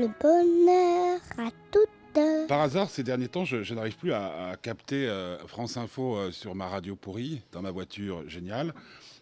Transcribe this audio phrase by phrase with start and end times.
[0.00, 2.48] le bonheur à toutes.
[2.48, 6.16] Par hasard, ces derniers temps, je, je n'arrive plus à, à capter euh, France Info
[6.16, 8.74] euh, sur ma radio pourrie, dans ma voiture géniale.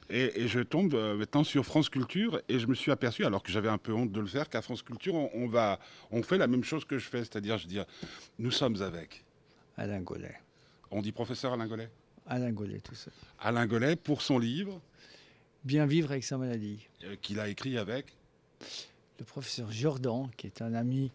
[0.09, 3.43] Et, et je tombe euh, maintenant sur France Culture et je me suis aperçu, alors
[3.43, 5.79] que j'avais un peu honte de le faire, qu'à France Culture, on, on va,
[6.11, 7.79] on fait la même chose que je fais, c'est-à-dire, je dis,
[8.39, 9.23] nous sommes avec.
[9.77, 10.37] Alain Gollet.
[10.91, 11.91] On dit professeur Alain Gollet
[12.27, 13.11] Alain Gollet, tout ça.
[13.41, 14.81] Alain Gollet, pour son livre
[15.65, 16.87] Bien vivre avec sa maladie.
[17.05, 18.07] euh, qu'il a écrit avec?
[19.19, 21.11] Le professeur Jordan, qui est un ami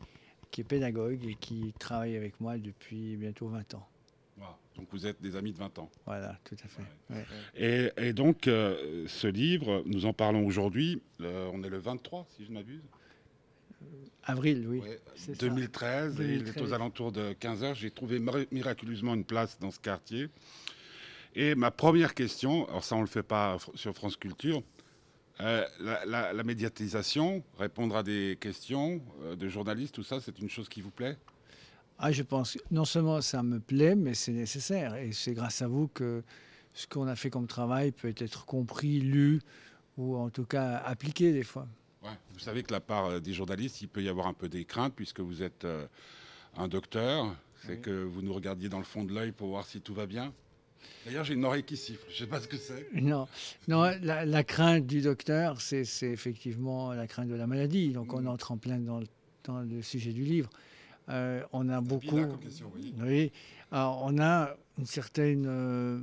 [0.51, 3.87] qui est pédagogue et qui travaille avec moi depuis bientôt 20 ans.
[4.75, 5.89] Donc vous êtes des amis de 20 ans.
[6.07, 6.81] Voilà, tout à fait.
[7.11, 7.25] Ouais.
[7.55, 10.99] Et, et donc, euh, ce livre, nous en parlons aujourd'hui.
[11.19, 12.81] on est le 23, si je ne m'abuse.
[14.23, 14.79] Avril, oui.
[14.79, 15.47] Ouais, c'est ça.
[15.47, 16.63] 2013, et il est 2013.
[16.63, 17.75] aux alentours de 15h.
[17.75, 20.27] J'ai trouvé mir- miraculeusement une place dans ce quartier.
[21.35, 24.63] Et ma première question, alors ça on ne le fait pas sur France Culture,
[25.41, 30.37] euh, la, la- la médiatisation, répondre à des questions euh, de journalistes, tout ça, c'est
[30.39, 31.17] une chose qui vous plaît?
[31.97, 34.95] Ah, je pense, non seulement ça me plaît, mais c'est nécessaire.
[34.95, 36.23] Et c'est grâce à vous que
[36.73, 39.41] ce qu'on a fait comme travail peut être compris, lu,
[39.97, 41.67] ou en tout cas appliqué des fois.
[42.03, 42.17] Ouais.
[42.33, 44.65] Vous savez que la part euh, des journalistes, il peut y avoir un peu des
[44.65, 45.85] craintes puisque vous êtes euh,
[46.57, 47.35] un docteur.
[47.65, 47.81] C'est Oui.
[47.81, 50.33] que vous nous regardiez dans le fond de l'œil pour voir si tout va bien?
[51.05, 52.05] D'ailleurs, j'ai une oreille qui siffle.
[52.09, 52.87] Je ne sais pas ce que c'est.
[52.93, 53.27] Non,
[53.67, 57.89] non la, la crainte du docteur, c'est effectivement la crainte de la maladie.
[57.91, 58.27] Donc on Mhm.
[58.27, 59.07] entre en plein dans le,
[59.43, 60.49] dans le sujet du livre.
[61.09, 62.25] Euh, on a beaucoup.
[62.41, 62.93] question, oui.
[63.01, 63.31] Oui.
[63.71, 65.99] Alors, on a une certaine euh,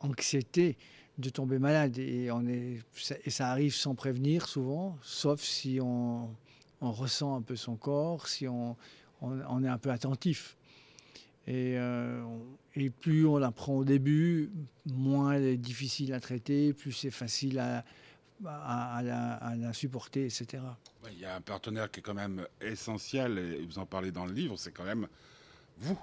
[0.00, 0.76] anxiété
[1.18, 5.78] de tomber malade et, on est, ça, et ça arrive sans prévenir souvent, sauf si
[5.82, 6.30] on,
[6.80, 8.76] on ressent un peu son corps, si on,
[9.20, 10.56] on, on est un peu attentif.
[11.46, 14.50] Et, euh, on- et plus on l'apprend au début,
[14.86, 17.84] moins elle est difficile à traiter, plus c'est facile à,
[18.46, 20.62] à, à la, à la supporter, etc.
[21.10, 24.26] Il y a un partenaire qui est quand même essentiel, et vous en parlez dans
[24.26, 25.08] le livre, c'est quand même
[25.78, 25.98] vous.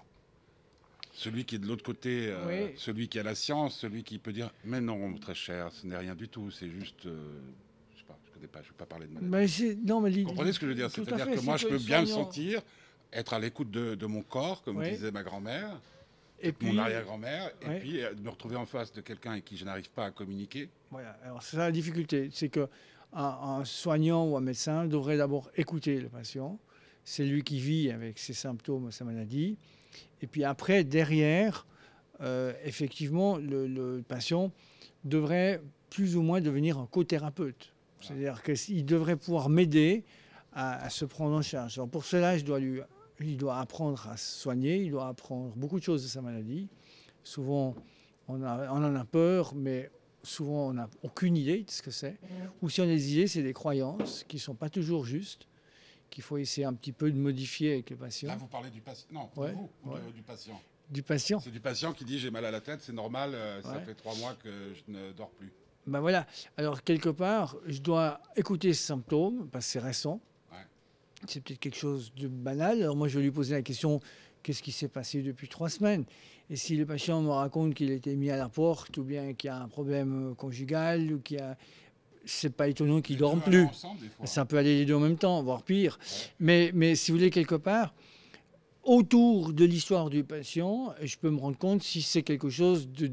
[1.13, 2.73] Celui qui est de l'autre côté, euh, Oui.
[2.77, 5.97] celui qui a la science, celui qui peut dire Mais non, très cher, ce n'est
[5.97, 7.05] rien du tout, c'est juste.
[7.07, 7.39] euh,
[7.93, 9.63] je sais pas, je connais pas, je ne vais pas parler de maladie.
[9.65, 10.91] Mais non, mais Vous comprenez ce que je veux dire?
[10.91, 12.61] C'est-à-dire que moi, je peux bien me sentir,
[13.13, 14.89] être à l'écoute de, de mon corps, comme Oui.
[14.91, 15.79] disait ma grand-mère,
[16.41, 19.57] Et puis, mon arrière-grand-mère, et puis euh, me retrouver en face de quelqu'un avec qui
[19.57, 20.69] je n'arrive pas à communiquer.
[20.91, 22.67] Voilà, alors c'est ça la difficulté, c'est que
[23.13, 23.23] un,
[23.59, 26.59] un soignant ou un médecin devrait d'abord écouter le patient.
[27.05, 29.57] C'est lui qui vit avec ses symptômes, sa maladie.
[30.21, 31.65] Et puis après, derrière,
[32.19, 34.51] euh, effectivement, le, le patient
[35.05, 37.73] devrait plus ou moins devenir un co-thérapeute.
[38.01, 40.03] C'est-à-dire qu'il devrait pouvoir m'aider
[40.53, 41.77] à, à se prendre en charge.
[41.77, 42.81] Alors pour cela, je dois lui,
[43.21, 46.67] il doit apprendre à se soigner, il doit apprendre beaucoup de choses de sa maladie.
[47.23, 47.75] Souvent,
[48.27, 49.89] on, a- on en a peur, mais
[50.23, 52.17] souvent on n'a aucune idée de ce que c'est.
[52.61, 55.47] Ou si on a des idées, c'est des croyances qui ne sont pas toujours justes,
[56.09, 58.29] qu'il faut essayer un petit peu de modifier avec le patient.
[58.29, 59.07] Là, vous parlez du patient.
[59.11, 59.99] Non, de Ouais, vous, ou ouais.
[60.15, 60.59] du patient?
[60.89, 61.39] Du patient.
[61.41, 63.93] C'est du patient qui dit J'ai mal à la tête, c'est normal, euh, ça fait
[63.95, 65.51] trois mois que je ne dors plus.
[65.85, 66.25] Ben voilà.
[66.55, 70.21] Alors, quelque part, je dois écouter ces symptômes, parce que c'est récent.
[71.25, 72.81] C'est peut-être quelque chose de banal.
[72.83, 73.99] Alors, moi, je vais lui poser la question
[74.43, 76.05] qu'est-ce qui s'est passé depuis trois semaines?
[76.49, 79.33] Et si le patient me raconte qu'il a été mis à la porte, ou bien
[79.33, 81.57] qu'il y a un problème euh, conjugal, ou qu'il y a.
[82.29, 83.63] C'est pas étonnant qu'il dorme plus.
[83.63, 84.01] ensemble.
[84.25, 85.97] Ça peut aller les deux en même temps, voire pire.
[86.01, 86.07] Ouais.
[86.39, 87.93] Mais, mais si vous voulez, quelque part,
[88.83, 93.09] autour de l'histoire du patient, je peux me rendre compte si c'est quelque chose de,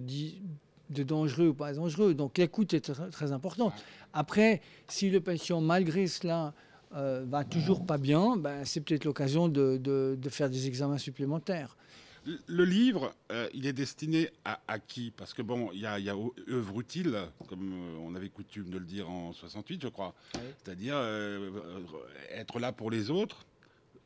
[1.04, 2.15] dangereux ou pas dangereux.
[2.15, 3.72] Donc l'écoute est tr- très importante.
[4.12, 6.53] Après, si le patient, malgré cela,
[6.94, 10.99] euh, va toujours pas bien, ben, c'est peut-être l'occasion de, de- de faire des examens
[10.99, 11.77] supplémentaires.
[12.47, 15.10] Le- livre, euh, il est destiné à, à qui?
[15.15, 16.16] Parce que bon, il y a, il y a
[16.49, 17.19] œuvre utile,
[17.49, 20.15] comme euh, on avait coutume de le dire en 68, je crois.
[20.37, 20.41] Oui.
[20.65, 21.50] C'est-à-dire euh,
[22.33, 23.44] être là pour les autres.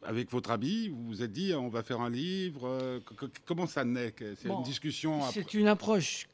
[0.02, 3.00] Avec votre ami, vous vous êtes dit on va faire un livre.
[3.44, 4.14] comment ça naît?
[4.36, 5.22] C'est Bon, une discussion.
[5.24, 6.28] après- C'est une approche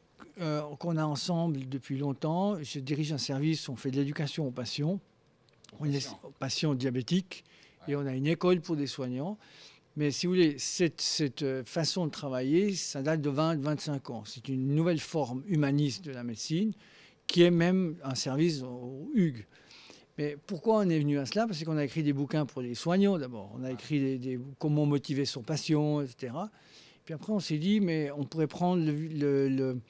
[0.78, 2.62] qu'on a ensemble depuis longtemps.
[2.62, 5.00] Je dirige un service, on fait de l'éducation aux patients, aux
[5.80, 6.20] on est patients.
[6.22, 7.44] aux patients diabétiques,
[7.88, 9.38] et on a une école pour des soignants.
[9.96, 14.24] Mais si vous voulez, cette, cette, euh, façon de travailler, ça date de 20-25 ans.
[14.26, 16.72] C'est une nouvelle forme humaniste de la médecine
[17.26, 19.46] qui est même un service au Hugues.
[20.18, 21.46] Mais pourquoi on est venu à cela?
[21.46, 23.52] Parce qu'on a écrit des bouquins pour les soignants d'abord.
[23.58, 26.32] On a écrit des, des- comment motiver son patient, etc.
[27.04, 29.80] Puis après, on s'est dit, mais on pourrait prendre le- le- le-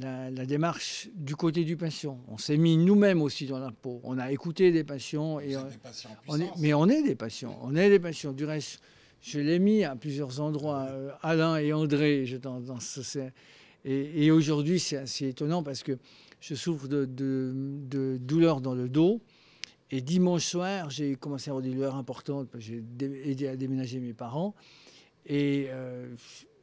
[0.00, 2.20] la, la démarche du côté du patient.
[2.28, 4.00] On s'est mis nous-mêmes aussi dans la peau.
[4.04, 5.40] On a écouté des patients.
[5.40, 7.58] Et on- des patients on est, mais on est des patients.
[7.62, 8.32] On est des patients.
[8.32, 8.80] Du reste,
[9.22, 10.86] je l'ai mis à plusieurs endroits.
[10.90, 13.32] euh, Alain et André, je, dans, dans ce- c'est-
[13.84, 15.98] et, et aujourd'hui, c'est assez étonnant parce que
[16.40, 17.52] je souffre de, de,
[17.88, 19.20] de douleurs dans le dos.
[19.90, 23.48] Et dimanche soir, j'ai commencé à avoir des douleurs importantes parce que j'ai dé- aidé
[23.48, 24.54] à déménager mes parents.
[25.24, 26.14] Et euh,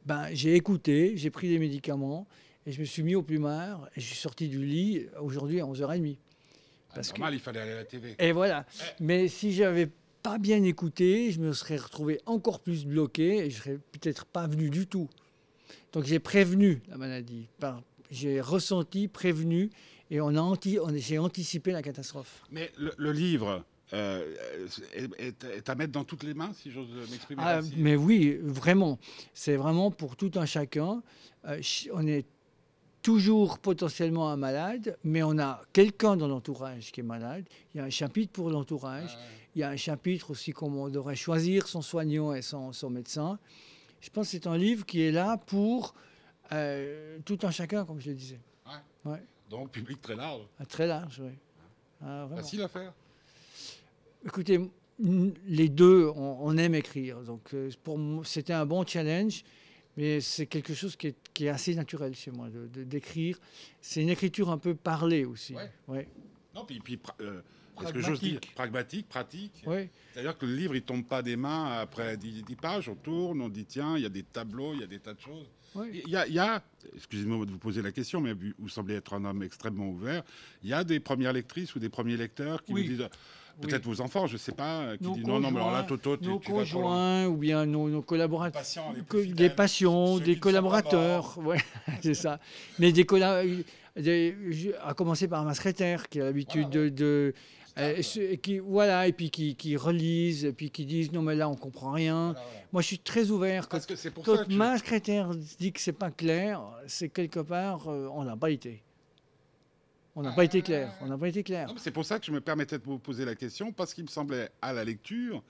[0.06, 2.28] ben, j'ai écouté, j'ai pris des médicaments
[2.66, 5.66] et je me suis mis au plumard et je suis sorti du lit aujourd'hui à
[5.66, 6.18] 11h30.
[6.94, 8.16] Parce que- normal, il fallait aller à la TV.
[8.20, 8.66] Et voilà.
[9.00, 9.90] Mais si j'avais
[10.24, 14.48] pas bien écouté, je me serais retrouvé encore plus bloqué et je serais peut-être pas
[14.48, 15.10] venu du tout.
[15.94, 17.48] Donc j'ai prévenu la maladie.
[18.12, 19.70] J'ai ressenti, prévenu
[20.10, 22.44] et on a anti, j'ai anticipé la catastrophe.
[22.52, 24.34] Mais le, le livre euh,
[24.94, 27.74] est, à mettre dans toutes les mains, si j'ose m'exprimer Ah, ainsi?
[27.78, 29.00] mais oui, vraiment.
[29.34, 31.02] C'est vraiment pour tout un chacun.
[31.46, 31.62] Euh,
[31.94, 32.26] on est
[33.06, 37.46] toujours potentiellement un malade, mais on a quelqu'un dans l'entourage qui est malade.
[37.74, 39.12] Il y a un chapitre pour l'entourage.
[39.16, 39.22] Ah,
[39.54, 42.90] Il y a un chapitre aussi comment on devrait choisir son soignant et son, son
[42.90, 43.38] médecin.
[44.02, 45.94] Je pense que c'est un livre qui est là pour
[46.52, 48.40] euh, tout un chacun, comme je le disais.
[49.52, 50.42] Donc, public très large.
[50.60, 51.34] Ah, Très large, oui.
[52.04, 52.28] Ah.
[52.36, 52.92] Facile à faire.
[54.26, 54.60] Écoutez,
[55.46, 57.20] les deux, on, on aime écrire.
[57.22, 59.44] Donc, euh, pour c'était un bon challenge,
[59.98, 63.38] mais c'est quelque chose qui est, qui est assez naturel chez moi, de- de- d'écrire.
[63.82, 65.54] c'est une écriture un peu parlée aussi.
[65.56, 65.72] Ouais.
[65.88, 66.08] Ouais.
[66.54, 67.42] Non, puis, puis pra- euh,
[67.82, 68.56] est-ce que j'ose dire Pragmatique.
[68.56, 69.64] pragmatique, pratique.
[69.68, 69.90] Ouais.
[70.14, 73.42] C'est-à-dire que le livre, il tombe pas des mains après 10, 10 pages, on tourne,
[73.42, 75.48] on dit tiens, il y a des tableaux, il y a des tas de choses.
[75.76, 75.90] Ouais.
[76.06, 76.64] Il y a, il y a-
[76.96, 80.24] excusez-moi de vous poser la question, mais vous semblez être un homme extrêmement ouvert.
[80.64, 82.84] Il y a des premières lectrices ou des premiers lecteurs qui Oui.
[82.88, 83.10] vous disent,
[83.62, 85.84] peut-être vos enfants, je sais pas, euh, qui Nos disent non, non, mais alors là,
[85.84, 86.90] Toto, tu, Nos tu vas trop loin.
[86.90, 88.62] conjoints ou bien nos, nos collaborateurs.
[88.62, 89.50] Patients, que- des
[90.20, 91.58] qui des ne collaborateurs, ouais,
[92.04, 92.40] c'est ça.
[92.80, 93.64] Mais des collaborateurs,
[94.84, 97.34] à commencer par ma secrétaire qui a l'habitude Voilà, de,
[97.78, 101.36] euh, ce- qui voilà et puis qui, qui relisent et puis qui disent non mais
[101.36, 102.32] là on comprend rien.
[102.34, 102.66] Voilà, voilà.
[102.74, 104.78] Moi je suis très ouvert quand, Parce que c'est pour ça quand que je- ma
[104.78, 105.30] secrétaire
[105.60, 108.82] dit que c'est pas clair, c'est quelque part euh, on n'a pas été.
[110.18, 110.94] On n'a pas été clair.
[111.02, 111.68] On n'a pas été clair.
[111.78, 114.10] C'est pour ça que je me permettais de vous poser la question, parce qu'il me
[114.10, 115.44] semblait à la lecture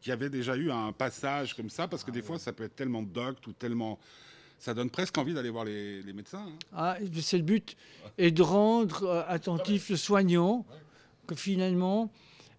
[0.00, 2.64] qu'il y avait déjà eu un passage comme ça, parce que des fois ça peut
[2.64, 3.98] être tellement docte ou tellement...
[4.60, 6.44] Ça donne presque envie d'aller voir les, les médecins.
[6.48, 6.58] hein.
[6.74, 7.76] Ah, c'est le but.
[8.18, 10.66] Et de rendre euh, attentif le soignant,
[11.28, 12.10] que finalement,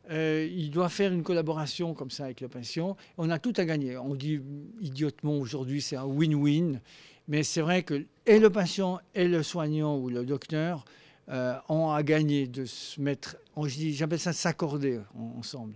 [0.10, 2.96] euh, il doit faire une collaboration comme ça avec le patient.
[3.18, 3.98] On a tout à gagner.
[3.98, 4.40] On dit
[4.80, 6.80] idiotement aujourd'hui, c'est un win-win.
[7.28, 10.86] Mais c'est vrai que et le patient et le soignant ou le docteur
[11.30, 15.76] euh, ont à gagner de se mettre, on- j'appelle ça s'accorder en- ensemble.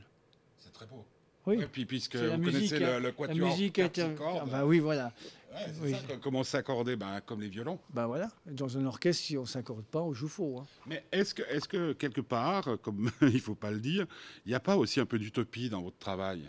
[0.57, 1.05] C'est très beau.
[1.45, 1.61] Oui.
[1.61, 3.83] Et puis puisque la vous musique, connaissez le, le La quatuor musique est.
[3.93, 5.11] quatuor, Ah bah oui, voilà.
[5.53, 5.91] ouais, c'est oui.
[5.91, 7.77] ça, co- comment s'accorder ben, Comme les violons.
[7.93, 8.29] Bah voilà.
[8.45, 10.59] Dans un orchestre, si on s'accorde pas, on joue faux.
[10.59, 10.65] hein.
[10.87, 14.05] Mais est-ce que, est que quelque part, comme il faut pas le dire,
[14.45, 16.43] il n'y a pas aussi un peu d'utopie dans votre travail?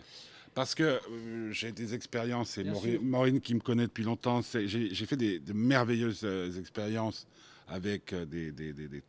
[0.53, 2.63] Parce que euh, j'ai des expériences, et
[3.01, 7.27] Maureen, qui me connaît depuis longtemps, j'ai fait des, de merveilleuses euh, expériences
[7.67, 9.01] avec euh, des, des- des- des-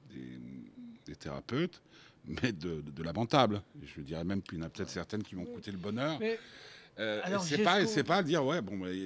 [1.18, 1.82] thérapeutes,
[2.26, 3.62] mais de, de lamentable.
[3.82, 6.18] Je dirais même qu'il y en a peut-être certaines qui m'ont coûté le bonheur.
[6.20, 6.38] Mais
[6.98, 8.96] Euh, Alors, c'est pas, ce c'est pas dire ouais bon, mais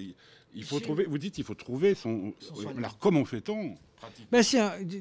[0.54, 1.04] il- faut trouver.
[1.04, 2.32] Vous dites il faut trouver son.
[2.78, 3.76] Alors comment fait-on
[4.30, 4.42] Ben,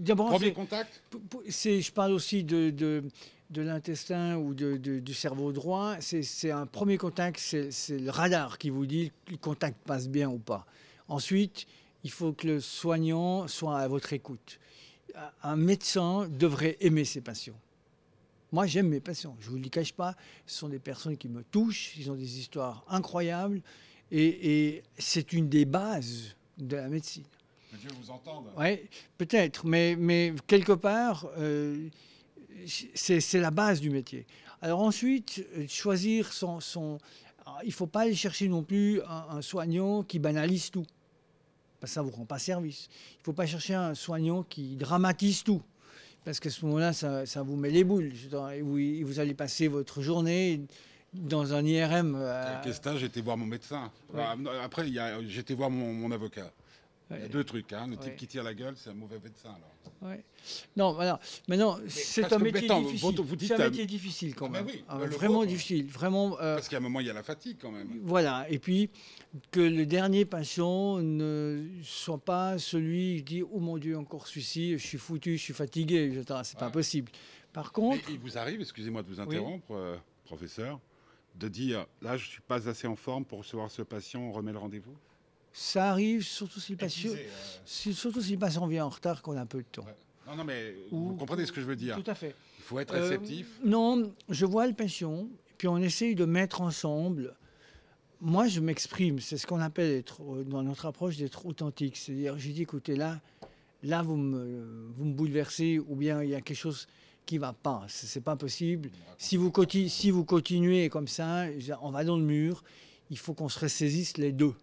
[0.01, 1.01] d'abord, Premier contact.
[1.49, 3.03] C'est- je parle aussi de, de,
[3.51, 5.97] de l'intestin ou de, de- du cerveau droit.
[6.01, 10.09] C'est un premier contact, c'est c'est le radar qui vous dit que le contact passe
[10.09, 10.65] bien ou pas.
[11.07, 11.65] Ensuite,
[12.03, 14.59] il faut que le soignant soit à votre écoute.
[15.43, 17.59] Un- médecin devrait aimer ses patients.
[18.51, 19.35] Moi, j'aime mes patients.
[19.39, 20.15] Je ne vous le cache pas.
[20.45, 21.95] Ce sont des personnes qui me touchent.
[21.97, 23.61] Ils ont des histoires incroyables.
[24.11, 24.27] Et,
[24.75, 27.25] et c'est une des bases de la médecine.
[27.71, 28.47] Que Dieu vous entende.
[28.57, 28.79] Oui,
[29.17, 31.89] peut-être, mais, mais quelque part, euh,
[32.65, 34.25] c'est la base du métier.
[34.61, 36.59] Alors ensuite, euh, choisir son...
[36.59, 36.97] son
[37.45, 40.85] alors, il ne faut pas aller chercher non plus un, un soignant qui banalise tout.
[41.79, 42.89] Parce que ça ne vous rend pas service.
[43.15, 45.61] Il ne faut pas chercher un soignant qui dramatise tout.
[46.25, 48.11] Parce qu'à ce moment-là, ça, ça vous met les boules.
[48.53, 50.61] Et Vous, allez passer votre journée
[51.13, 52.15] dans un IRM.
[52.17, 53.89] euh, Quel stage J'étais voir mon médecin.
[54.13, 54.21] Ouais.
[54.25, 54.85] Ah, non, Après,
[55.27, 56.51] j'étais voir mon, mon avocat.
[57.11, 57.73] Il y a deux trucs.
[57.73, 57.87] Hein.
[57.89, 59.49] Le type qui tire la gueule, c'est un mauvais médecin.
[60.01, 60.15] Alors.
[60.77, 61.19] Non, voilà.
[61.47, 63.15] Maintenant, c'est un métier difficile.
[63.17, 64.75] vous- vous dites, C'est un métier difficile quand Ah ben même.
[64.75, 65.87] oui, Ah, vraiment difficile.
[65.87, 66.37] Vraiment.
[66.39, 67.99] euh, Parce qu'à un moment, il y a la fatigue quand même.
[68.03, 68.89] Voilà, et puis
[69.51, 74.73] que le dernier patient ne soit pas celui qui dit Oh mon Dieu, encore celui-ci,
[74.77, 76.41] je suis foutu, je suis fatigué, etc.
[76.43, 77.11] C'est pas possible.
[77.53, 80.79] Par Mais contre, il vous arrive, excusez-moi de vous interrompre, euh, professeur,
[81.35, 84.51] de dire là, je suis pas assez en forme pour recevoir ce patient, on remet
[84.51, 84.95] le rendez-vous?
[85.53, 88.89] Ça arrive surtout si le patient, Épuisé, euh, si- surtout si le patient vient en
[88.89, 89.83] retard, qu'on a peu de temps.
[89.83, 89.95] Ouais.
[90.27, 92.01] Non, non, mais Ou- vous comprenez ce que je veux dire.
[92.01, 92.35] Tout à fait.
[92.59, 93.47] Il faut être Euh, réceptif.
[93.65, 95.27] non, je vois le patient,
[95.57, 97.35] puis on essaye de mettre ensemble.
[98.21, 99.19] Moi, je m'exprime.
[99.19, 101.95] C'est ce qu'on appelle être, euh, dans notre approche d'être authentique.
[101.97, 103.19] C'est-à-dire, je dis, écoutez, là,
[103.81, 106.87] là, vous me, vous me bouleversez, ou bien il y a quelque chose
[107.25, 107.85] qui va pas.
[107.87, 108.89] C'est pas possible.
[109.17, 109.51] Si vous,
[109.87, 111.45] si vous continuez comme ça,
[111.81, 112.63] on va dans le mur.
[113.09, 114.53] Il faut qu'on se ressaisisse les deux.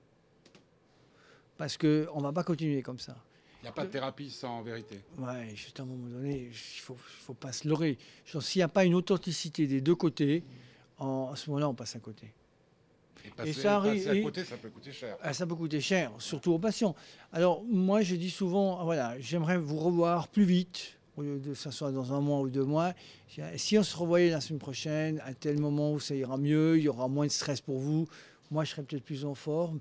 [1.58, 3.16] Parce qu'on ne va pas continuer comme ça.
[3.60, 5.00] Il n'y a pas de thérapie sans vérité.
[5.18, 7.98] Ouais, juste à un moment donné, il ne faut, faut pas se leurrer.
[8.40, 10.44] S'il n'y a pas une authenticité des deux côtés,
[10.98, 12.32] en, à ce moment-là, on passe à côté.
[13.24, 15.16] Et passer, ça arrive- à et- côté, ça peut coûter cher.
[15.20, 16.94] Ah, ça peut coûter cher, surtout aux patients.
[17.32, 21.54] Alors, moi, je dis souvent, ah, voilà, j'aimerais vous revoir plus vite, au lieu de
[21.54, 22.92] s'asseoir dans un mois ou deux mois.
[23.56, 26.84] Si on se revoyait la semaine prochaine, à tel moment où ça ira mieux, il
[26.84, 28.06] y aura moins de stress pour vous,
[28.52, 29.80] moi, je serai peut-être plus en forme.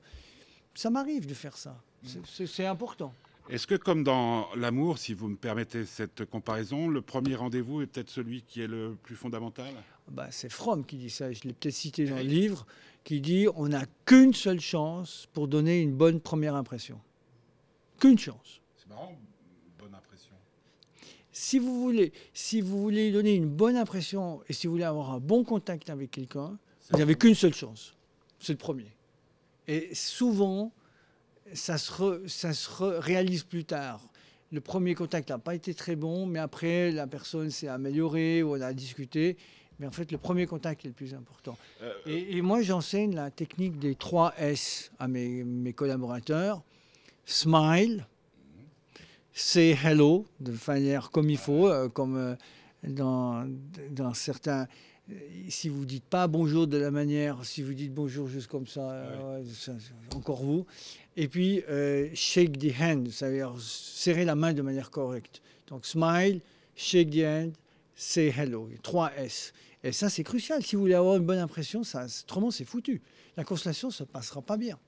[0.76, 1.82] Ça m'arrive de faire ça.
[2.04, 3.14] C'est- important.
[3.50, 7.88] Est-ce que, comme dans l'amour, si vous me permettez cette comparaison, le premier rendez-vous est
[7.88, 9.72] peut-être celui qui est le plus fondamental?
[10.10, 12.66] Bah, c'est Fromm qui dit ça, je l'ai peut-être cité dans le livre,
[13.04, 17.00] qui dit on n'a qu'une seule chance pour donner une bonne première impression.
[18.00, 18.62] Qu'une chance.
[18.78, 19.16] C'est marrant,
[19.80, 20.34] bonne impression.
[21.32, 25.12] Si vous voulez, si vous voulez donner une bonne impression et si vous voulez avoir
[25.12, 26.58] un bon contact avec quelqu'un,
[26.90, 27.96] vous n'avez qu'une seule chance.
[28.40, 28.95] C'est le premier.
[29.68, 30.72] Et souvent,
[31.54, 34.02] ça se, re- ça se re- réalise plus tard.
[34.52, 38.56] Le premier contact n'a pas été très bon, mais après, la personne s'est améliorée ou
[38.56, 39.38] on a discuté.
[39.80, 41.58] Mais en fait, le premier contact est le plus important.
[41.82, 46.64] Euh, Et, et moi, j'enseigne la technique des 3 S à mes, mes collaborateurs.
[47.26, 48.06] Smile,
[49.34, 52.36] say hello, de manière comme il faut, euh, comme euh,
[52.84, 53.46] dans,
[53.90, 54.68] dans certains...
[55.12, 55.14] euh,
[55.50, 58.92] Si vous dites pas bonjour de la manière, si vous dites bonjour juste comme ça,
[58.92, 59.72] euh, ouais, c'est
[60.16, 60.66] encore vous.
[61.16, 65.42] Et puis, euh, shake the hand, c'est-à-dire serrer la main de manière correcte.
[65.68, 66.42] Donc, smile,
[66.76, 67.52] shake the hand,
[67.96, 68.70] say hello.
[68.84, 69.54] 3 S.
[69.84, 70.64] Et ça, c'est crucial.
[70.64, 73.02] Si vous voulez avoir une bonne impression, ça, autrement, c'est foutu.
[73.38, 74.80] La constellation ne se passera pas bien.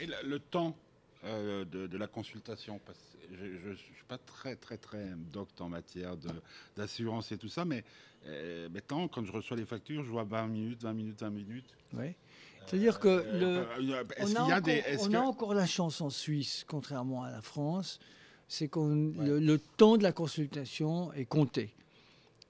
[0.00, 0.76] Et le temps
[1.24, 5.60] euh, de, de la consultation, parce que je ne suis pas très, très, très docte
[5.60, 6.16] en matière
[6.76, 7.84] d'assurance et tout ça, mais
[8.26, 11.74] euh, maintenant, quand je reçois les factures, je vois 20 minutes, 20 minutes, 20 minutes.
[11.94, 12.16] Ouais.
[12.66, 13.38] C'est-à-dire que Euh,
[13.80, 14.72] le, euh, on, Est-ce a qu'il y a encore, des.
[14.72, 17.98] est-ce on que- a encore la chance en Suisse, contrairement à la France,
[18.46, 19.26] c'est que Ouais.
[19.26, 21.74] le, le temps de la consultation est compté.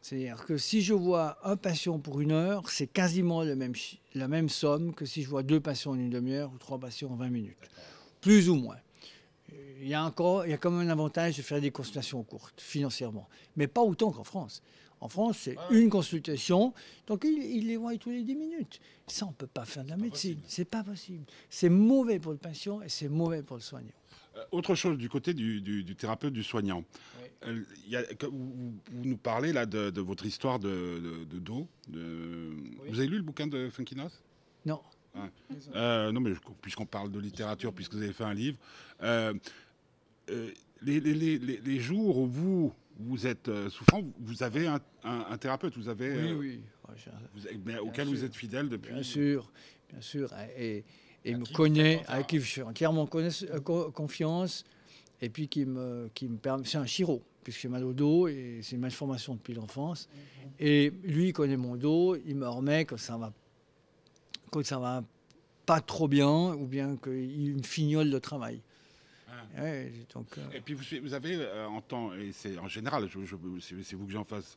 [0.00, 3.74] C'est-à-dire que si je vois un patient pour une heure, c'est quasiment le même,
[4.14, 7.10] la même somme que si je vois deux patients en une demi-heure ou trois patients
[7.10, 7.58] en 20 minutes.
[8.20, 8.76] Plus ou moins.
[9.80, 12.22] Il y a encore, il y a quand même un avantage de faire des consultations
[12.24, 13.28] courtes, financièrement.
[13.56, 14.62] Mais pas autant qu'en France.
[15.00, 16.74] En France, c'est Ah une consultation,
[17.06, 18.80] donc il, il les voit tous les 10 minutes.
[19.06, 20.40] Ça, on ne peut pas faire de la médecine.
[20.48, 21.24] C'est pas possible.
[21.48, 23.92] C'est mauvais pour le patient et c'est mauvais pour le soignant.
[24.36, 26.82] Euh, Autre chose du côté du, du- du thérapeute, du soignant.
[27.46, 31.38] Euh, y a- vous, vous nous parlez là de, de votre histoire de, de- de
[31.38, 31.68] dos.
[31.94, 32.90] Oui.
[32.90, 34.10] Vous avez lu le bouquin de Funkinos?
[34.66, 34.80] Non.
[35.74, 36.32] Euh, non, mais
[36.62, 38.56] puisqu'on parle de littérature, puisque vous avez fait un livre,
[39.02, 39.34] euh,
[40.30, 40.50] euh,
[40.82, 45.26] les, les- les- les- les jours où vous, vous êtes souffrant, vous avez un, un-
[45.30, 46.60] un thérapeute, vous avez, Oui, euh, oui.
[46.88, 48.16] Ouais, j'ai un- vous- mais auquel sûr.
[48.16, 48.92] vous êtes fidèle depuis.
[48.92, 49.50] Bien sûr,
[49.90, 50.30] bien sûr.
[50.56, 50.84] Et,
[51.24, 54.64] et me connaît, à qui je fais entièrement confiance,
[55.20, 56.64] et puis qui me, qui me permet.
[56.64, 60.08] C'est un chiro, puisque j'ai mal au dos, et c'est une malformation depuis l'enfance.
[60.60, 63.32] Et lui, il connaît mon dos, il me remet quand ça va,
[64.50, 65.02] quand ça va
[65.66, 68.60] pas trop bien, ou bien qu'il me fignole le travail.
[69.30, 69.62] Ah.
[69.62, 73.08] Ouais, donc, euh, Et puis vous, vous avez euh, en temps, et c'est en général,
[73.08, 73.36] je- je-
[73.82, 74.56] c'est vous que j'en fasse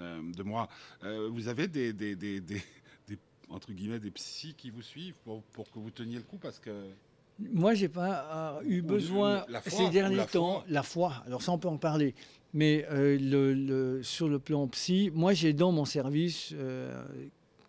[0.00, 0.68] euh, de moi,
[1.04, 2.62] euh, vous avez des, des, des- des-
[3.08, 3.18] des-
[3.48, 6.58] entre guillemets des psys qui vous suivent pour, pour que vous teniez le coup parce
[6.58, 6.70] que
[7.38, 10.52] Moi, j'ai pas euh, eu besoin la foi, ces derniers la temps.
[10.60, 10.64] foi.
[10.68, 11.22] La foi.
[11.26, 12.14] Alors ça, on peut en parler.
[12.52, 16.52] Mais le, le- sur le plan psy, moi, j'ai dans mon service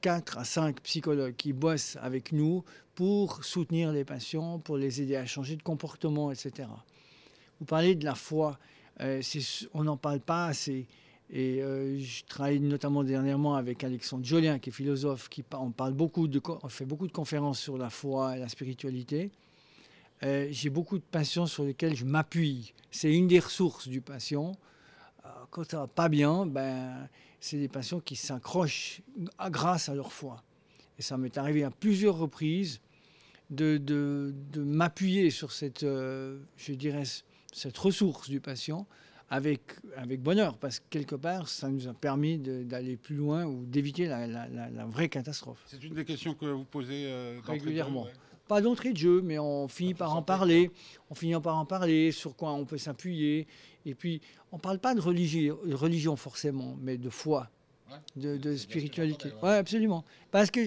[0.01, 2.63] 4 à 5 psychologues qui bossent avec nous
[2.95, 6.67] pour soutenir les patients, pour les aider à changer de comportement, etc.
[7.59, 8.57] Vous parlez de la foi.
[8.99, 9.21] euh,
[9.73, 10.87] on n'en parle pas assez.
[11.29, 16.27] Et euh, je travaille notamment dernièrement avec Alexandre Jolien, qui est philosophe, on parle beaucoup
[16.63, 19.31] on fait beaucoup de conférences sur la foi et la spiritualité.
[20.23, 22.73] Euh, J'ai beaucoup de patients sur lesquels je m'appuie.
[22.91, 24.51] C'est une des ressources du patient.
[25.51, 27.07] Quand ça va pas bien, ben,
[27.41, 29.01] c'est des patients qui s'accrochent
[29.49, 30.41] grâce à leur foi.
[30.97, 32.79] Et ça m'est arrivé à plusieurs reprises
[33.49, 37.03] de, de, de m'appuyer sur cette, euh, je dirais,
[37.51, 38.87] cette ressource du patient
[39.29, 39.61] avec,
[39.97, 44.05] avec bonheur, parce que quelque part, ça nous a permis d'aller plus loin ou d'éviter
[44.05, 45.63] la, la- la- la vraie catastrophe.
[45.67, 48.03] c'est une des questions que vous posez euh, Régulièrement.
[48.03, 48.11] ouais.
[48.51, 50.71] Pas d'entrée de jeu, mais on finit Ah, par en parler.
[51.09, 53.47] On finit par en parler, sur quoi on peut s'appuyer.
[53.85, 54.19] Et puis,
[54.51, 57.49] on ne parle pas de religion, religion forcément, mais de foi.
[58.17, 59.29] de, de spiritualité.
[59.41, 60.03] Oui, absolument.
[60.31, 60.59] Parce que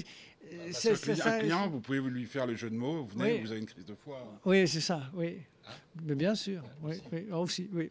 [0.73, 3.05] c'est- qu'un c'est cli- ça- un client, vous pouvez lui faire le jeu de mots,
[3.05, 3.41] vous venez, Oui.
[3.43, 4.19] vous avez une crise de foi.
[4.45, 5.39] Oui, c'est ça, oui.
[5.67, 5.73] Hein
[6.05, 7.03] Mais bien sûr, oui, aussi.
[7.13, 7.91] oui, ah, aussi, oui.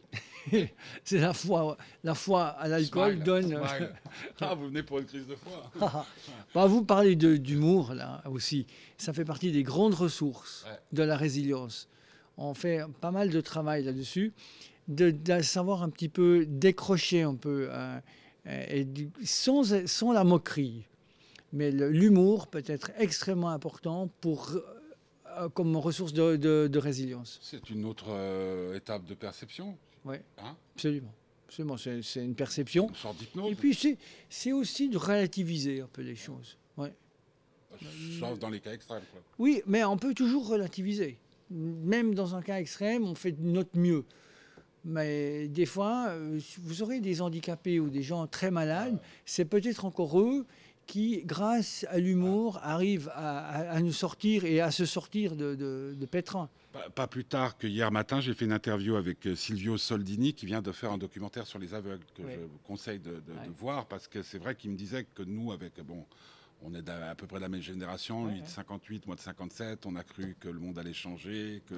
[1.04, 3.46] c'est la foi, la foi à l'alcool donne.
[3.48, 3.94] smile.
[4.42, 5.72] ah, vous venez pour une crise de foi.
[6.54, 8.68] Bah, vous parlez d'humour là aussi.
[8.98, 10.78] Ça fait partie des grandes ressources Ouais.
[10.92, 11.90] de la résilience.
[12.38, 14.34] On fait pas mal de travail là-dessus,
[14.88, 18.00] de, de savoir un petit peu décrocher un peu, euh,
[18.48, 20.86] euh, et du- sans, sans la moquerie.
[21.54, 24.52] Mais l'humour peut être extrêmement important pour,
[25.38, 27.40] euh, comme ressource de, de- de résilience.
[27.44, 29.78] C'est une autre euh, étape de perception.
[30.04, 30.22] Ouais.
[30.40, 30.56] Hein?
[30.76, 31.14] Absolument.
[31.48, 31.78] Absolument.
[31.78, 32.90] C'est une perception.
[32.90, 33.52] une sorte d'hypnose.
[33.52, 33.76] Et puis,
[34.30, 36.58] c'est- aussi de relativiser un peu les choses.
[36.76, 36.92] Ouais.
[38.20, 39.04] Sauf dans les cas extrêmes.
[39.12, 39.22] Quoi.
[39.38, 41.18] Oui, mais on peut toujours relativiser.
[41.52, 44.06] Même dans un cas extrême, on fait notre mieux.
[44.86, 49.86] Mais des fois, euh, vous aurez des handicapés ou des gens très malades, c'est peut-être
[49.86, 50.46] encore eux
[50.86, 55.56] qui, grâce à l'humour, arrivent à, à- à nous sortir et à se sortir de,
[55.56, 56.50] de, de pétrin.
[56.72, 60.34] Pas, pas plus tard que hier matin, j'ai fait une interview avec euh, Silvio Soldini
[60.34, 63.16] qui vient de faire un documentaire sur les aveugles que je vous conseille de, de-
[63.16, 63.50] de Ouais.
[63.58, 66.06] voir parce que c'est vrai qu'il me disait que nous, avec bon,
[66.66, 68.50] on est à peu près de la même génération, Ouais, lui de ouais.
[68.50, 71.76] 58, moi de 57, on a cru que le monde allait changer, que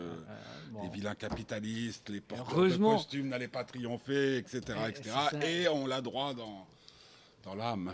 [0.71, 0.83] bon.
[0.83, 5.11] les vilains capitalistes, les porteurs de costumes n'allaient pas triompher, etc., Et- etc.
[5.43, 6.65] Et on l'a droit dans,
[7.43, 7.91] dans l'âme.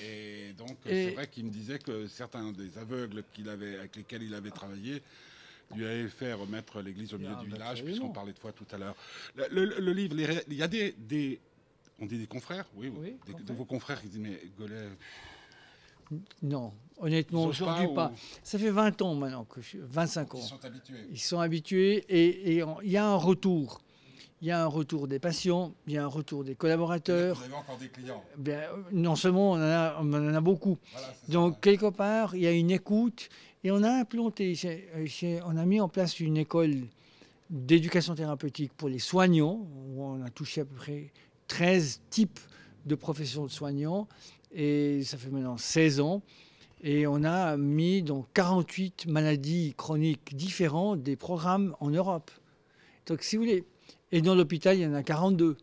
[0.00, 3.96] Et donc, Et- c'est vrai qu'il me disait que certains des aveugles qu'il avait, avec
[3.96, 5.02] lesquels il avait travaillé
[5.74, 8.52] lui avaient fait remettre l'église au milieu Ah, du bah, village, puisqu'on parlait de foi
[8.52, 8.94] tout à l'heure.
[9.34, 11.40] Le, le- le livre, les il y a des, des-
[12.00, 13.16] On dit des confrères Oui, oui.
[13.26, 13.56] Des- de confrères.
[13.56, 14.88] vos confrères qui disent Mais Gaulet,
[16.42, 18.12] Non, honnêtement, aujourd'hui ou pas.
[18.42, 20.38] Ça fait 20 ans maintenant, que je, 25 ans.
[20.38, 21.06] Ils sont habitués.
[21.10, 23.80] Ils sont habitués et il y a un retour.
[24.44, 27.38] Il y a un retour des patients, il y a un retour des collaborateurs.
[27.38, 28.22] Vous avez encore des clients.
[28.36, 30.76] Bien, euh, non seulement on en a, on en a beaucoup.
[30.92, 31.32] Voilà, c'est ça.
[31.32, 33.30] Donc, quelque part, il y a une écoute
[33.64, 34.54] et on a implanté,
[35.46, 36.74] on a mis en place une école
[37.48, 41.10] d'éducation thérapeutique pour les soignants, où on a touché à peu près
[41.48, 42.40] 13 types
[42.84, 44.08] de professions de soignants,
[44.52, 46.20] et ça fait maintenant 16 ans.
[46.82, 52.30] Et on a mis dans 48 maladies chroniques différentes des programmes en Europe.
[53.06, 53.64] Donc, si vous voulez,
[54.14, 55.56] et dans l'hôpital, il y en a 42.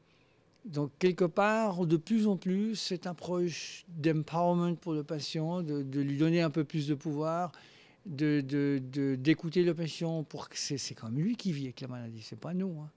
[0.66, 6.18] Donc, quelque part, de plus en plus, cette approche d'empowerment pour le patient, de, lui
[6.18, 7.54] donner un peu plus de pouvoir,
[8.06, 11.80] de, de- de- d'écouter le patient pour que c'est, c'est comme lui qui vit avec
[11.80, 12.78] la maladie, c'est pas nous.
[12.82, 12.90] hein.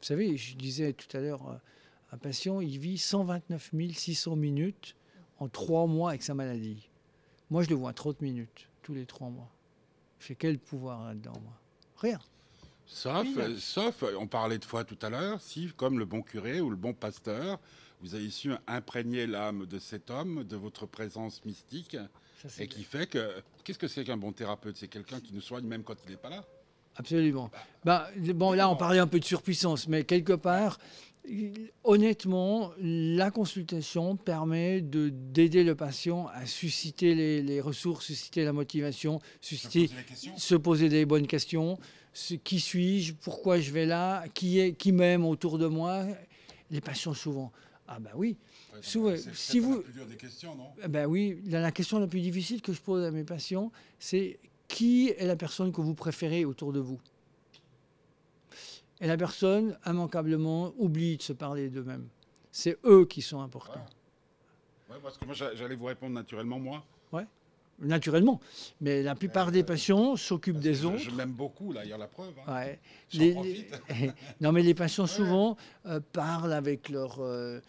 [0.00, 1.56] Vous savez, je disais tout à l'heure, euh,
[2.12, 4.96] un patient, il vit 129 600 minutes
[5.38, 6.90] en trois mois avec sa maladie.
[7.48, 9.50] Moi, je le vois 30 minutes tous les trois mois.
[10.20, 11.54] J'ai quel pouvoir là-dedans, moi?
[11.96, 12.18] Rien.
[12.92, 16.22] Sauf, euh, sauf, euh, on parlait de foi tout à l'heure, si, comme le bon
[16.22, 17.58] curé ou le bon pasteur,
[18.00, 21.96] vous avez su imprégner l'âme de cet homme, de votre présence mystique,
[22.42, 23.42] Ça, et qui fait que.
[23.62, 24.76] Qu'est-ce que c'est qu'un bon thérapeute?
[24.76, 26.44] C'est quelqu'un qui nous soigne même quand il n'est pas là?
[26.96, 27.50] Absolument.
[27.84, 30.78] Ben, bon, là, on parlait un peu de surpuissance, mais quelque part,
[31.84, 38.52] honnêtement, la consultation permet de, d'aider le patient à susciter les, les ressources, susciter la
[38.52, 41.78] motivation, susciter, poser se poser des bonnes questions.
[42.12, 43.14] Ce- qui suis-je?
[43.14, 44.24] Pourquoi je vais là?
[44.34, 46.04] Qui, est, qui m'aime autour de moi?
[46.70, 47.52] Les patients, souvent.
[47.88, 48.36] Ah ben oui,
[48.72, 50.68] Ouais, Souvent, c'est si vous- la plus dure des questions, non?
[50.84, 53.72] Eh ben oui, la, la question la plus difficile que je pose à mes patients,
[53.98, 57.00] c'est qui est la personne que vous préférez autour de vous?
[59.00, 62.06] Et la personne, immanquablement, oublie de se parler d'eux-mêmes.
[62.52, 63.84] C'est eux qui sont importants,
[64.90, 66.84] Ouais, parce que moi, j'a- j'allais vous répondre naturellement, moi.
[67.82, 68.40] naturellement.
[68.82, 70.98] Mais la plupart des patients s'occupent des autres.
[70.98, 72.34] je m'aime beaucoup, là, il y a la preuve.
[72.46, 72.54] hein.
[72.54, 72.78] Ouais.
[73.14, 73.34] Les-
[74.42, 77.20] non, mais les patients souvent euh, parlent avec leurs.
[77.20, 77.60] euh, euh,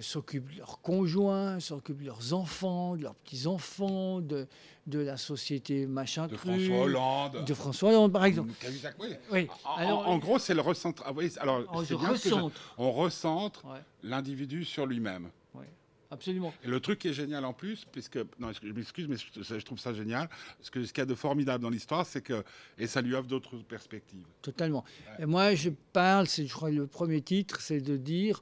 [0.00, 4.46] s'occupent de leurs conjoints, s'occupent de leurs enfants, de leurs petits-enfants, de,
[4.86, 7.44] de la société machin De cru, François Hollande.
[7.44, 8.52] De François Hollande, par exemple.
[8.60, 9.08] Cahuzac, oui.
[9.30, 9.48] Oui.
[9.64, 11.02] En, Alors, en gros, c'est le recentre.
[11.06, 12.74] ah oui, alors, on c'est bien ce que je- recentre.
[12.78, 15.30] on recentre Ouais, l'individu sur lui-même.
[15.54, 15.68] ouais,
[16.10, 16.52] absolument.
[16.64, 19.64] Et le truc qui est génial en plus, puisque non, je m'excuse, mais je, je
[19.64, 22.42] trouve ça génial, parce que ce qu'il y a de formidable dans l'histoire, c'est que
[22.76, 24.26] et ça lui offre d'autres perspectives.
[24.42, 24.84] Totalement.
[25.20, 28.40] Et moi, je parle, c'est, je crois, le premier titre, c'est de dire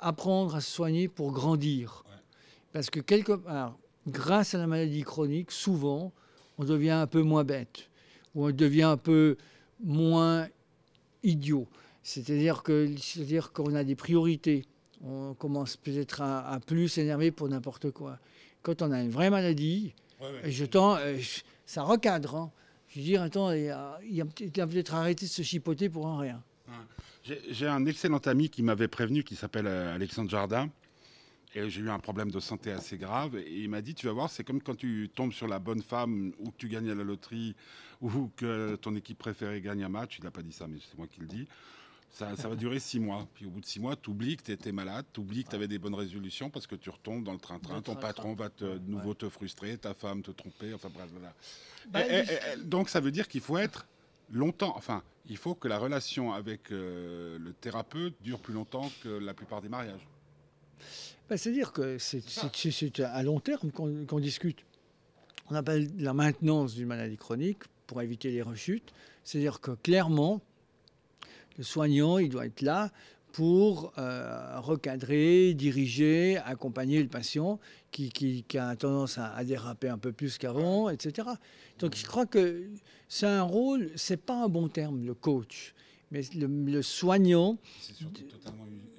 [0.00, 2.04] apprendre à se soigner pour grandir.
[2.08, 2.16] Ouais.
[2.72, 6.12] Parce que quelque part, grâce à la maladie chronique, souvent,
[6.58, 7.88] on devient un peu moins bête,
[8.34, 9.36] ou on devient un peu
[9.82, 10.48] moins
[11.22, 11.66] idiot.
[12.02, 14.64] C'est-à-dire que, c'est-à-dire qu'on a des priorités.
[15.02, 18.18] On commence peut-être à, à plus s'énerver pour n'importe quoi.
[18.62, 19.94] Quand on a une vraie maladie,
[20.44, 22.36] et je tends, euh, je- ça recadre.
[22.36, 22.50] hein.
[22.88, 26.42] Je veux dire, attends, il, a, a peut-être arrêté de se chipoter pour un rien.
[27.24, 30.70] J'ai un excellent ami qui m'avait prévenu, qui s'appelle euh, Alexandre Jardin,
[31.54, 33.36] Et j'ai eu un problème de santé assez grave.
[33.36, 35.82] Et il m'a dit, tu vas voir, c'est comme quand tu tombes sur la bonne
[35.82, 37.54] femme ou que tu gagnes à la loterie
[38.00, 40.18] ou que ton équipe préférée gagne un match.
[40.18, 41.46] Il n'a pas dit ça, mais c'est moi qui le dis.
[42.12, 43.28] Ça, ça, va durer six mois.
[43.34, 45.50] Puis au bout de six mois, tu oublies que tu étais malade, tu oublies que
[45.50, 47.82] tu avais des bonnes résolutions parce que tu retombes dans le train-train.
[47.82, 50.74] Ton patron va te, de nouveau te frustrer, ta femme te tromper.
[50.74, 51.32] Enfin bref, voilà.
[51.88, 53.86] Bah, et, et, et, donc ça veut dire qu'il faut être
[54.30, 54.74] longtemps.
[54.76, 59.34] Enfin, il faut que la relation avec euh, le thérapeute dure plus longtemps que la
[59.34, 60.06] plupart des mariages.
[61.28, 64.64] Bah, C'est-à-dire que c'est à long terme qu'on qu discute.
[65.50, 68.92] On appelle la maintenance d'une maladie chronique pour éviter les rechutes.
[69.24, 70.40] C'est-à-dire que clairement,
[71.58, 72.90] le soignant, il doit être là
[73.32, 77.58] pour euh, recadrer, diriger, accompagner le patient
[77.90, 81.28] qui, qui, qui a tendance à, à, déraper un peu plus qu'avant, etc.
[81.78, 82.68] Donc je crois que
[83.08, 85.74] c'est un rôle, c'est pas un bon terme, le coach,
[86.10, 87.58] mais le, le soignant,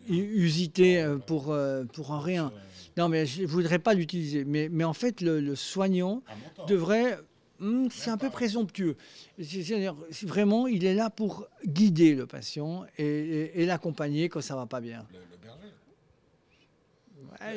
[0.09, 2.51] usité euh, pour, euh, pour un rien.
[2.97, 4.43] Non, mais je ne voudrais pas l'utiliser.
[4.43, 6.23] Mais, mais en fait, le, le soignant
[6.67, 7.19] devrait
[7.61, 8.97] hmm, c'est un peu présomptueux.
[9.41, 14.55] C'est-à-dire, vraiment, il est là pour guider le patient et, et, et l'accompagner quand ça
[14.55, 15.07] ne va pas bien.
[15.13, 15.73] Le, le berger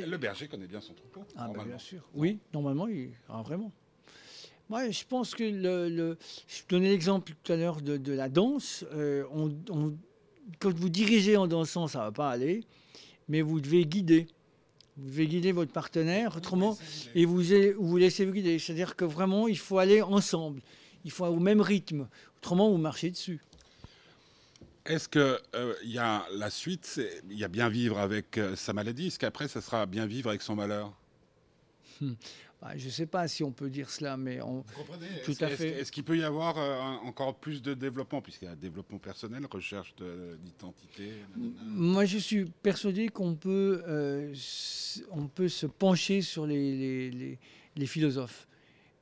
[0.00, 0.06] ouais.
[0.06, 1.24] Le berger connaît bien son troupeau.
[1.36, 2.02] Ah, ben bien sûr.
[2.14, 3.10] Oui, normalement, il...
[3.28, 3.72] ah, vraiment.
[4.68, 6.16] Moi, je pense que le, le...
[6.46, 8.84] je donnais l'exemple tout à l'heure de, de, la danse.
[8.92, 9.96] Euh, on, on,
[10.58, 12.64] quand vous dirigez en dansant, ça ne va pas aller,
[13.28, 14.26] mais vous devez guider.
[14.96, 16.78] Vous devez guider votre partenaire, autrement,
[17.14, 17.42] et vous,
[17.78, 18.58] vous laissez vous guider.
[18.58, 20.60] C'est-à-dire que vraiment, il faut aller ensemble.
[21.04, 22.08] Il faut au même rythme.
[22.38, 23.40] Autrement, vous marchez dessus.
[24.86, 28.72] Est-ce qu'il euh, y a la suite Il y a bien vivre avec euh, sa
[28.72, 29.06] maladie.
[29.06, 30.92] Est-ce qu'après, ça sera bien vivre avec son malheur?
[32.64, 34.62] bah, Je ne sais pas si on peut dire cela, mais on...
[34.62, 35.68] Vous comprenez Tout est à fait.
[35.68, 39.46] Est-ce qu'il peut y avoir euh, encore plus de développement, puisqu'il y a développement personnel,
[39.46, 39.94] recherche
[40.42, 41.12] d'identité
[41.66, 44.34] Moi, je suis persuadé qu'on peut, euh,
[45.10, 47.38] on peut se pencher sur les, les, les,
[47.76, 48.48] les philosophes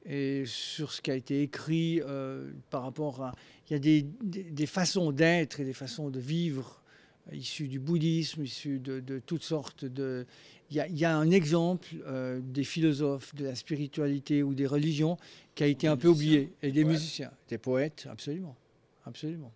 [0.04, 3.34] et sur ce qui a été écrit euh, par rapport à...
[3.70, 6.82] Il y a des, des, des façons d'être et des façons de vivre
[7.30, 10.26] issues du bouddhisme, issues de, de, toutes sortes de...
[10.72, 14.54] Il y a, il y a un exemple euh, des philosophes, de la spiritualité ou
[14.54, 15.18] des religions
[15.54, 16.50] qui a été des un peu oublié.
[16.62, 18.56] Et des musiciens, des poètes, absolument.
[19.04, 19.52] Absolument.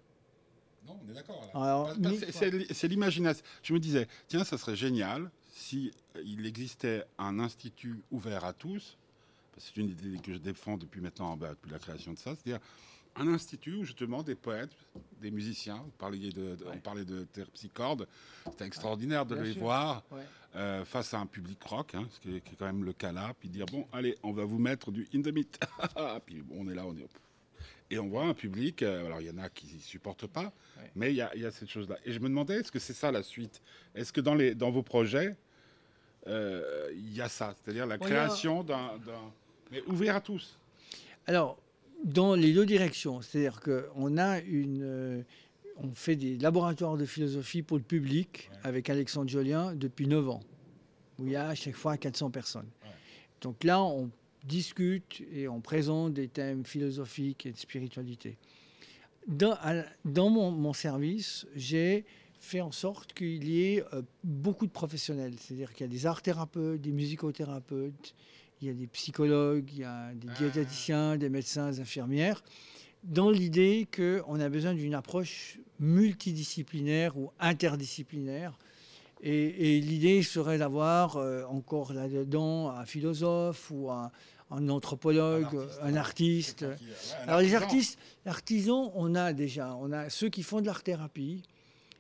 [0.87, 1.97] Non, on est d'accord.
[2.71, 3.43] C'est l'imagination.
[3.63, 5.91] Je me disais, tiens, ça serait génial si
[6.23, 8.99] il existait un institut ouvert à tous,
[9.57, 12.61] c'est une idée que je défends depuis maintenant, bah, depuis la création de ça, c'est-à-dire
[13.19, 14.77] un institut où justement des poètes,
[15.21, 16.73] des musiciens, vous parliez de, de, ouais.
[16.75, 18.07] on parlait de terpsichorde,
[18.45, 19.63] c'était extraordinaire de les sûr.
[19.63, 20.23] voir ouais.
[20.57, 22.93] euh, face à un public rock, hein, ce qui est, qui est, quand même le
[22.93, 25.59] cas là, puis dire bon, allez, on va vous mettre du in the meat,
[26.27, 27.07] puis bon, on est là, on est
[27.91, 30.53] et on voit un public, euh, alors il y en a qui ne supportent pas,
[30.97, 31.97] mais il y, y, a cette chose-là.
[32.05, 33.63] Et je me demandais, est-ce que c'est ça la suite?
[33.95, 35.37] Est-ce que dans, les, dans vos projets,
[36.27, 38.91] euh, il y a ça, c'est-à-dire la création d'un
[39.71, 40.59] mais ouvert à tous?
[41.27, 41.59] Alors,
[42.07, 45.23] dans les deux directions, c'est-à-dire qu'on a une, euh,
[45.77, 48.59] on fait des laboratoires de philosophie pour le public ouais.
[48.63, 50.41] avec Alexandre Jolien depuis 9 ans,
[51.19, 52.69] où il y a à chaque fois 400 personnes.
[52.85, 52.91] Ouais.
[53.41, 54.09] Donc là, on
[54.45, 58.39] discute et on présente des thèmes philosophiques et de spiritualité.
[59.27, 62.05] Dans, mon, mon, service, j'ai
[62.39, 66.07] fait en sorte qu'il y ait euh, beaucoup de professionnels, c'est-à-dire qu'il y a des
[66.07, 68.15] art thérapeutes, des musicothérapeutes,
[68.61, 72.43] il y a des psychologues, il y a des diététiciens, des médecins, des infirmières,
[73.05, 78.59] dans l'idée qu'on a besoin d'une approche multidisciplinaire ou interdisciplinaire.
[79.23, 84.11] Et, et l'idée serait d'avoir euh, encore là-dedans un philosophe ou un,
[84.51, 86.63] un anthropologue, un artiste.
[86.63, 86.77] Un artiste.
[86.77, 86.91] Qui, ouais,
[87.21, 87.49] un Alors artisan.
[87.49, 91.43] les artistes, artisans, on a déjà, on a ceux qui font de l'art-thérapie.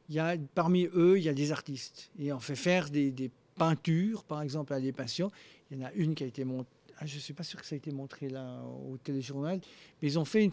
[0.09, 3.11] Il y a parmi eux, il y a des artistes et on fait faire des,
[3.11, 5.33] des peintures, par exemple, à des patients.
[5.70, 6.70] Il y en a une qui a été montée.
[6.98, 9.61] Ah, je ne suis pas sûr que ça a été montré là au téléjournal,
[10.00, 10.52] mais ils ont fait une,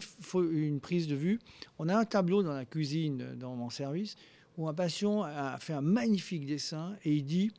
[0.52, 1.38] une, prise de vue.
[1.78, 4.16] On a un tableau dans la cuisine, dans mon service,
[4.58, 7.50] où un patient a fait un magnifique dessin et il dit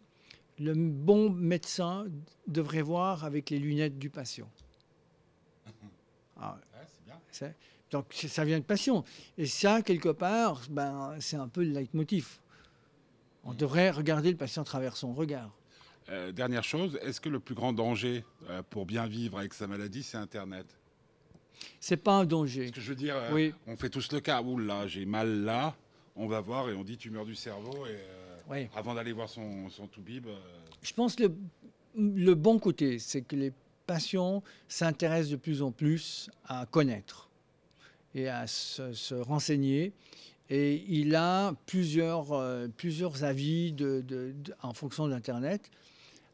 [0.59, 2.05] le bon médecin
[2.47, 4.49] devrait voir avec les lunettes du patient.
[6.37, 6.59] Ah,
[7.41, 7.53] ouais,
[7.91, 9.05] donc ça vient de passion.
[9.37, 12.39] Et ça, quelque part, ben, c'est un peu le leitmotiv.
[13.45, 13.55] On mmh.
[13.55, 15.49] devrait regarder le patient à travers son regard.
[16.09, 19.65] Euh, dernière chose, est-ce que le plus grand danger euh, pour bien vivre avec sa
[19.65, 20.65] maladie, c'est Internet?
[21.79, 22.67] C'est pas un danger.
[22.67, 23.53] Ce que je veux dire, euh, oui.
[23.65, 24.41] on fait tous le cas.
[24.41, 25.75] Ouh là, j'ai mal là.
[26.15, 27.87] On va voir et on dit tumeur du cerveau.
[27.87, 27.97] Et
[28.49, 28.67] oui.
[28.75, 30.27] avant d'aller voir son, son toubib.
[30.83, 31.35] Je pense que le,
[31.95, 33.51] le bon côté, c'est que les
[33.87, 37.29] patients s'intéressent de plus en plus à connaître
[38.13, 39.91] et à se, se renseigner.
[40.49, 45.71] Et il a plusieurs, euh, plusieurs avis de, de, de, en fonction d'Internet.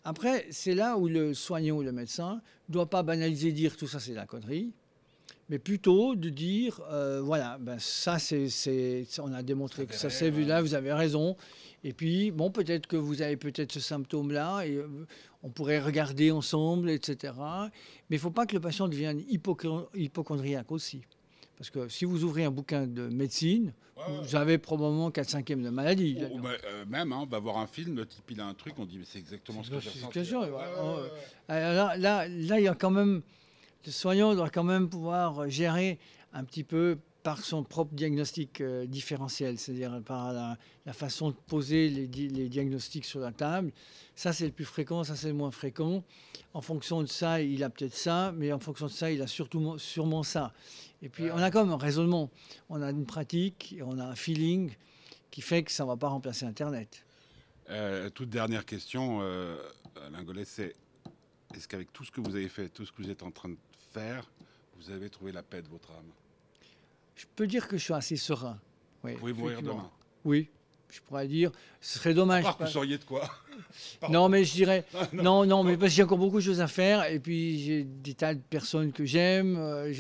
[0.04, 3.88] Après, c'est là où le soignant ou le médecin ne doit pas banaliser, dire tout
[3.88, 4.72] ça c'est de la connerie,
[5.50, 10.10] mais plutôt de dire, euh, voilà, ben ça c'est, c'est- on a démontré que ça
[10.10, 11.36] s'est vu là, vous avez raison.
[11.84, 14.88] Et puis, bon, peut-être que vous avez peut-être ce symptôme-là, et euh,
[15.44, 17.34] on pourrait regarder ensemble, etc.
[18.10, 21.02] Mais il ne faut pas que le patient devienne hypochon- hypochondriaque aussi.
[21.62, 25.70] Parce que si vous ouvrez un bouquin de médecine, Ouais, vous avez probablement 4-5e de
[25.70, 26.18] maladie.
[26.32, 28.48] Ou- ou, bah, euh, même, hein, on va voir un film, le type il a
[28.48, 30.34] un truc, on dit mais c'est exactement ce que j'ai ressenti.
[30.34, 30.98] Oh.
[31.48, 33.22] Alors là, là, là, il y a quand même,
[33.86, 36.00] le soignant doit quand même pouvoir gérer
[36.34, 40.58] un petit peu par son propre diagnostic euh, différentiel, c'est-à-dire par la,
[40.94, 43.72] façon de poser les, di- les diagnostics sur la table.
[44.16, 46.04] Ça, c'est le plus fréquent, ça, c'est le moins fréquent.
[46.54, 49.28] En fonction de ça, il a peut-être ça, mais en fonction de ça, il a
[49.28, 50.54] surtout, sûrement ça.
[51.02, 52.30] Et puis, on a comme un raisonnement,
[52.70, 54.72] on a une pratique, on a un feeling
[55.30, 57.06] qui fait que ça ne va pas remplacer Internet.
[57.70, 59.58] Euh, toute dernière question, euh,
[60.46, 60.76] c'est
[61.56, 63.50] est-ce qu'avec tout ce que vous avez fait, tout ce que vous êtes en train
[63.50, 63.58] de
[63.94, 64.30] faire,
[64.78, 66.12] vous avez trouvé la paix de votre âme?
[67.16, 68.60] Je peux dire que je suis assez serein.
[69.04, 69.90] Oui, Vous pouvez mourir demain.
[70.26, 70.50] Oui,
[70.90, 71.52] je pourrais dire.
[71.80, 72.44] Ce serait dommage.
[72.44, 73.30] part que vous sauriez de quoi
[74.10, 74.86] Non, mais je dirais.
[75.14, 77.06] non, non, mais parce que j'ai encore beaucoup de choses à faire.
[77.10, 79.56] Et puis, j'ai des tas de personnes que j'aime.
[79.58, 79.94] euh,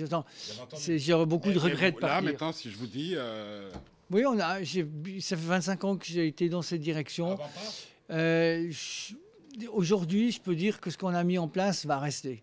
[0.75, 2.23] c'est- J'aurais beaucoup de Et- et regrets de Là, partir.
[2.31, 3.13] maintenant, si je vous dis.
[3.15, 3.71] euh,
[4.09, 4.87] Oui, on a, j'ai-
[5.21, 7.27] ça fait 25 ans que j'ai été dans cette direction.
[7.31, 7.49] avant pas
[8.13, 9.13] Euh, je-
[9.69, 12.41] Aujourd'hui, je peux dire que ce qu'on a mis en place va rester.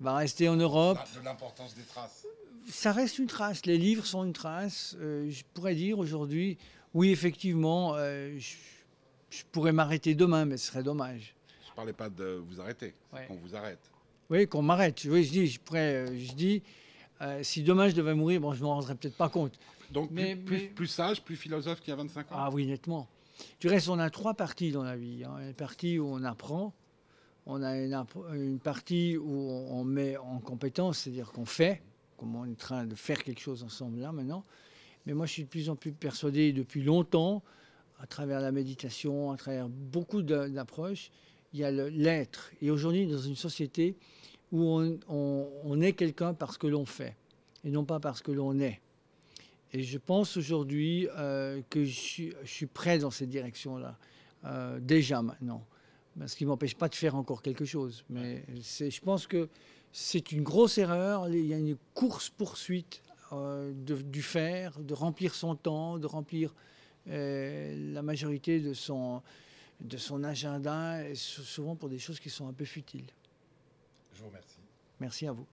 [0.00, 0.98] Va rester en Europe.
[1.18, 2.21] de l'importance des traces.
[2.68, 3.64] Ça reste une trace.
[3.66, 4.96] Les livres sont une trace.
[5.00, 6.58] Euh, je pourrais dire aujourd'hui,
[6.94, 8.54] oui, effectivement, euh, je,
[9.30, 11.34] je pourrais m'arrêter demain, mais ce serait dommage.
[11.68, 13.24] Je parlais pas de vous arrêter, Ouais.
[13.26, 13.80] qu'on vous arrête.
[14.30, 15.02] Oui, qu'on m'arrête.
[15.08, 16.62] Oui, je dis, je pourrais, euh, je dis,
[17.20, 19.58] euh, si demain je devais mourir, bon, je m'en rendrais peut-être pas compte.
[19.90, 22.50] Donc, Mais- plus, plus- mais- plus sage, plus philosophe qu'il y a 25 ans Ah
[22.52, 23.08] oui, nettement.
[23.60, 25.24] Du reste, on a trois parties dans la vie.
[25.24, 25.36] hein.
[25.40, 26.72] Une partie où on apprend,
[27.46, 31.82] on a une, partie où on met en compétence, c'est-à-dire qu'on fait,
[32.22, 34.44] comme on est en train de faire quelque chose ensemble là maintenant.
[35.06, 37.42] Mais moi, je suis de plus en plus persuadé depuis longtemps,
[37.98, 41.10] à travers la méditation, à travers beaucoup d'approches,
[41.52, 42.52] il y a l'être.
[42.62, 43.96] Et aujourd'hui, dans une société
[44.52, 47.16] où on, on- on est quelqu'un parce que l'on fait,
[47.64, 48.80] et non pas parce que l'on est.
[49.72, 53.98] Et je pense aujourd'hui euh, que je suis, je suis prêt dans cette direction-là,
[54.44, 55.66] euh, déjà maintenant.
[56.26, 58.04] Ce qui ne m'empêche pas de faire encore quelque chose.
[58.10, 59.48] Mais je pense que
[59.92, 61.28] c'est une grosse erreur.
[61.28, 63.02] Il y a une course-poursuite
[63.32, 66.54] euh, du faire, de remplir son temps, de remplir
[67.08, 69.22] euh, la majorité de son,
[69.80, 73.10] de son agenda, et sou- souvent pour des choses qui sont un peu futiles.
[74.14, 74.58] Je vous remercie.
[75.00, 75.46] Merci à vous.